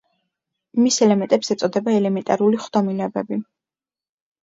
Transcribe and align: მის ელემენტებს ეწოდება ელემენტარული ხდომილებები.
მის 0.85 0.97
ელემენტებს 1.07 1.53
ეწოდება 1.57 1.95
ელემენტარული 1.99 2.65
ხდომილებები. 2.67 3.43